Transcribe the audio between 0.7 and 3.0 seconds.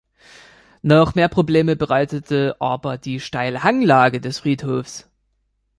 Noch mehr Probleme bereitete aber